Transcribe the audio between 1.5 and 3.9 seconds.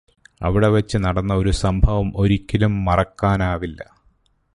സംഭവം ഒരിക്കലും മറക്കാനാവില്ല.